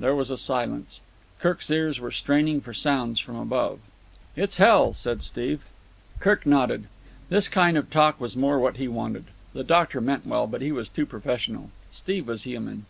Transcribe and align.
There 0.00 0.16
was 0.16 0.28
a 0.28 0.36
silence. 0.36 1.02
Kirk's 1.38 1.70
ears 1.70 2.00
were 2.00 2.10
straining 2.10 2.60
for 2.60 2.74
sounds 2.74 3.20
from 3.20 3.36
above. 3.36 3.78
"It's 4.34 4.56
hell," 4.56 4.92
said 4.92 5.22
Steve. 5.22 5.60
Kirk 6.18 6.44
nodded. 6.44 6.88
This 7.28 7.46
kind 7.46 7.76
of 7.76 7.88
talk 7.88 8.20
was 8.20 8.36
more 8.36 8.58
what 8.58 8.78
he 8.78 8.88
wanted. 8.88 9.26
The 9.52 9.62
doctor 9.62 10.00
meant 10.00 10.26
well, 10.26 10.48
but 10.48 10.62
he 10.62 10.72
was 10.72 10.88
too 10.88 11.06
professional. 11.06 11.70
Steve 11.92 12.26
was 12.26 12.42
human. 12.42 12.86